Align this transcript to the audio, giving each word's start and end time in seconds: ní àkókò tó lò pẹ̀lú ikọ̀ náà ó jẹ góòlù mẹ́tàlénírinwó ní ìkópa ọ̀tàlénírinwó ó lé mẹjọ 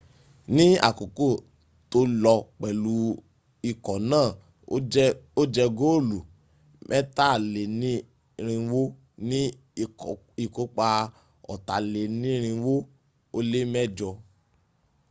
ní 0.55 0.65
àkókò 0.87 1.27
tó 1.91 1.99
lò 2.23 2.35
pẹ̀lú 2.59 2.93
ikọ̀ 3.69 3.97
náà 4.11 4.27
ó 5.39 5.41
jẹ 5.53 5.65
góòlù 5.79 6.17
mẹ́tàlénírinwó 6.89 8.81
ní 9.29 9.39
ìkópa 10.43 10.87
ọ̀tàlénírinwó 11.53 12.75
ó 13.35 13.39
lé 13.51 13.59
mẹjọ 13.73 14.09